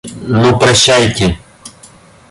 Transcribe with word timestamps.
Ну, 0.27 0.57
прощайте. 0.59 1.37